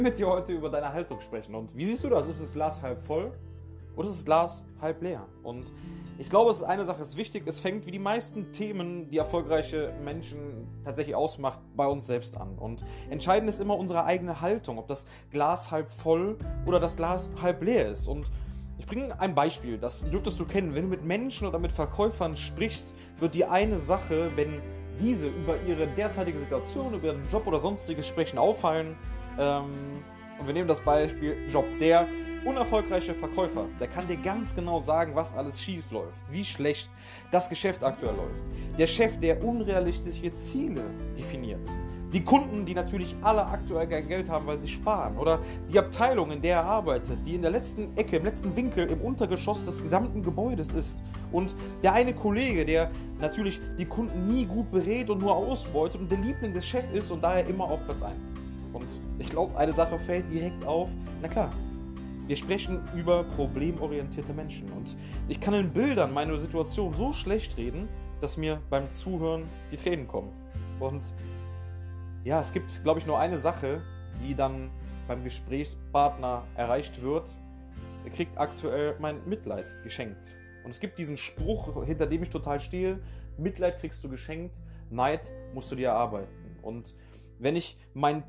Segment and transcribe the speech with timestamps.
[0.00, 1.54] mit dir heute über deine Haltung sprechen.
[1.54, 2.28] Und wie siehst du das?
[2.28, 3.32] Ist das Glas halb voll
[3.96, 5.26] oder ist das Glas halb leer?
[5.42, 5.72] Und
[6.18, 9.18] ich glaube, es ist eine Sache, ist wichtig, es fängt wie die meisten Themen, die
[9.18, 12.58] erfolgreiche Menschen tatsächlich ausmacht, bei uns selbst an.
[12.58, 17.30] Und entscheidend ist immer unsere eigene Haltung, ob das Glas halb voll oder das Glas
[17.42, 18.08] halb leer ist.
[18.08, 18.30] Und
[18.78, 20.74] ich bringe ein Beispiel, das dürftest du kennen.
[20.74, 24.60] Wenn du mit Menschen oder mit Verkäufern sprichst, wird dir eine Sache, wenn
[25.00, 28.96] diese über ihre derzeitige Situation, über ihren Job oder sonstiges sprechen, auffallen.
[29.38, 30.02] Ähm,
[30.38, 31.64] und wir nehmen das Beispiel Job.
[31.80, 32.06] Der
[32.44, 36.90] unerfolgreiche Verkäufer, der kann dir ganz genau sagen, was alles schief läuft, wie schlecht
[37.32, 38.44] das Geschäft aktuell läuft.
[38.78, 40.82] Der Chef, der unrealistische Ziele
[41.18, 41.66] definiert.
[42.12, 45.18] Die Kunden, die natürlich alle aktuell kein Geld haben, weil sie sparen.
[45.18, 48.88] Oder die Abteilung, in der er arbeitet, die in der letzten Ecke, im letzten Winkel,
[48.88, 51.02] im Untergeschoss des gesamten Gebäudes ist.
[51.32, 56.10] Und der eine Kollege, der natürlich die Kunden nie gut berät und nur ausbeutet und
[56.10, 58.34] der Liebling des Chefs ist und daher immer auf Platz 1.
[58.76, 60.90] Und ich glaube, eine Sache fällt direkt auf.
[61.22, 61.50] Na klar,
[62.26, 64.70] wir sprechen über problemorientierte Menschen.
[64.72, 64.96] Und
[65.28, 67.88] ich kann in Bildern meine Situation so schlecht reden,
[68.20, 70.30] dass mir beim Zuhören die Tränen kommen.
[70.78, 71.02] Und
[72.22, 73.80] ja, es gibt, glaube ich, nur eine Sache,
[74.22, 74.70] die dann
[75.08, 77.34] beim Gesprächspartner erreicht wird.
[78.04, 80.34] Er kriegt aktuell mein Mitleid geschenkt.
[80.64, 82.98] Und es gibt diesen Spruch, hinter dem ich total stehe:
[83.38, 84.54] Mitleid kriegst du geschenkt,
[84.90, 86.28] Neid musst du dir erarbeiten.
[86.62, 86.92] Und
[87.38, 88.22] wenn ich mein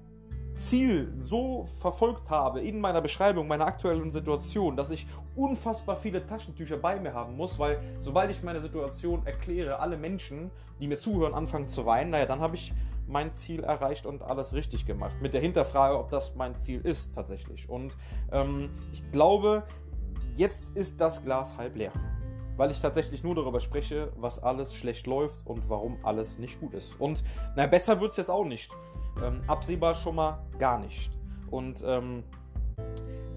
[0.57, 6.77] Ziel so verfolgt habe in meiner Beschreibung meiner aktuellen Situation, dass ich unfassbar viele Taschentücher
[6.77, 11.33] bei mir haben muss, weil sobald ich meine Situation erkläre, alle Menschen, die mir zuhören,
[11.33, 12.73] anfangen zu weinen, naja, dann habe ich
[13.07, 15.15] mein Ziel erreicht und alles richtig gemacht.
[15.21, 17.69] Mit der Hinterfrage, ob das mein Ziel ist tatsächlich.
[17.69, 17.95] Und
[18.31, 19.63] ähm, ich glaube,
[20.35, 21.93] jetzt ist das Glas halb leer.
[22.57, 26.73] Weil ich tatsächlich nur darüber spreche, was alles schlecht läuft und warum alles nicht gut
[26.73, 26.99] ist.
[26.99, 27.23] Und
[27.55, 28.71] naja, besser wird es jetzt auch nicht.
[29.23, 31.11] Ähm, absehbar schon mal gar nicht.
[31.49, 32.23] Und ähm,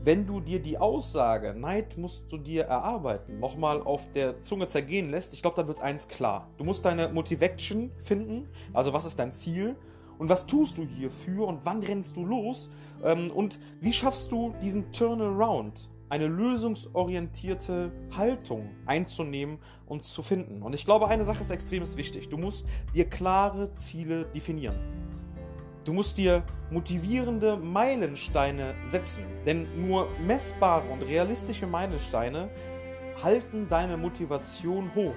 [0.03, 5.11] wenn du dir die Aussage, Neid musst du dir erarbeiten, nochmal auf der Zunge zergehen
[5.11, 6.49] lässt, ich glaube, dann wird eins klar.
[6.57, 9.77] Du musst deine Motivation finden, also was ist dein Ziel
[10.19, 12.71] und was tust du hierfür und wann rennst du los
[13.05, 20.63] ähm, und wie schaffst du diesen Turnaround, eine lösungsorientierte Haltung einzunehmen und zu finden.
[20.63, 22.29] Und ich glaube, eine Sache ist extrem wichtig.
[22.29, 25.00] Du musst dir klare Ziele definieren.
[25.85, 32.51] Du musst dir motivierende Meilensteine setzen, denn nur messbare und realistische Meilensteine
[33.23, 35.15] halten deine Motivation hoch.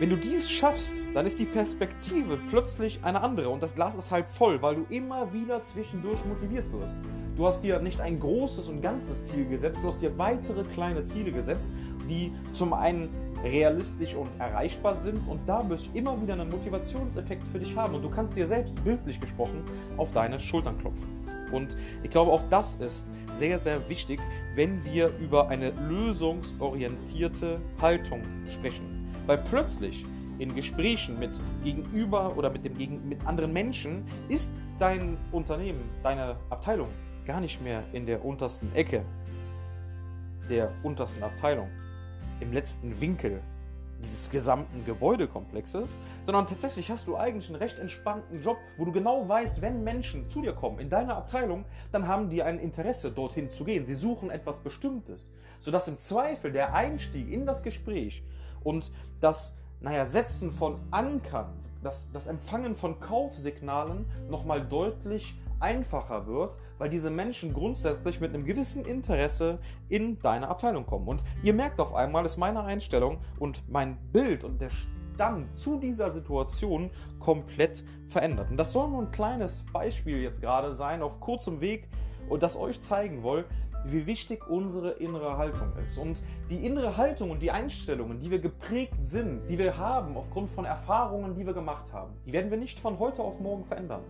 [0.00, 4.10] Wenn du dies schaffst, dann ist die Perspektive plötzlich eine andere und das Glas ist
[4.10, 6.98] halb voll, weil du immer wieder zwischendurch motiviert wirst.
[7.36, 11.04] Du hast dir nicht ein großes und ganzes Ziel gesetzt, du hast dir weitere kleine
[11.04, 11.72] Ziele gesetzt,
[12.10, 13.10] die zum einen
[13.42, 18.10] realistisch und erreichbar sind und dadurch immer wieder einen Motivationseffekt für dich haben und du
[18.10, 19.62] kannst dir selbst bildlich gesprochen
[19.96, 21.08] auf deine Schultern klopfen.
[21.50, 24.20] Und ich glaube, auch das ist sehr, sehr wichtig,
[24.54, 29.10] wenn wir über eine lösungsorientierte Haltung sprechen.
[29.26, 30.04] Weil plötzlich
[30.38, 31.30] in Gesprächen mit
[31.62, 36.88] Gegenüber oder mit, dem Gegen mit anderen Menschen ist dein Unternehmen, deine Abteilung
[37.24, 39.04] gar nicht mehr in der untersten Ecke
[40.48, 41.68] der untersten Abteilung,
[42.42, 43.40] im letzten Winkel
[44.02, 49.28] dieses gesamten Gebäudekomplexes, sondern tatsächlich hast du eigentlich einen recht entspannten Job, wo du genau
[49.28, 53.48] weißt, wenn Menschen zu dir kommen in deiner Abteilung, dann haben die ein Interesse, dorthin
[53.48, 53.86] zu gehen.
[53.86, 58.24] Sie suchen etwas Bestimmtes, sodass im Zweifel der Einstieg in das Gespräch
[58.64, 61.52] und das naja, Setzen von Ankern,
[61.82, 68.44] das, das Empfangen von Kaufsignalen nochmal deutlich einfacher wird, weil diese Menschen grundsätzlich mit einem
[68.44, 69.58] gewissen Interesse
[69.88, 71.08] in deine Abteilung kommen.
[71.08, 74.70] Und ihr merkt auf einmal, ist meine Einstellung und mein Bild und der
[75.14, 76.90] Stand zu dieser Situation
[77.20, 78.50] komplett verändert.
[78.50, 81.88] Und das soll nur ein kleines Beispiel jetzt gerade sein, auf kurzem Weg,
[82.28, 83.44] und das euch zeigen will,
[83.84, 85.98] wie wichtig unsere innere Haltung ist.
[85.98, 90.50] Und die innere Haltung und die Einstellungen, die wir geprägt sind, die wir haben aufgrund
[90.50, 94.02] von Erfahrungen, die wir gemacht haben, die werden wir nicht von heute auf morgen verändern.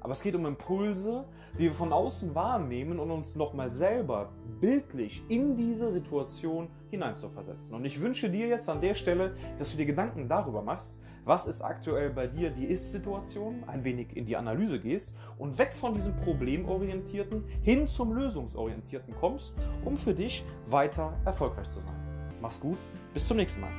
[0.00, 1.24] Aber es geht um Impulse,
[1.58, 4.30] die wir von außen wahrnehmen und uns nochmal selber
[4.60, 7.74] bildlich in diese Situation hineinzuversetzen.
[7.74, 11.46] Und ich wünsche dir jetzt an der Stelle, dass du dir Gedanken darüber machst, was
[11.46, 15.92] ist aktuell bei dir die Ist-Situation, ein wenig in die Analyse gehst und weg von
[15.92, 19.54] diesem Problemorientierten hin zum Lösungsorientierten kommst,
[19.84, 21.94] um für dich weiter erfolgreich zu sein.
[22.40, 22.78] Mach's gut,
[23.12, 23.70] bis zum nächsten Mal.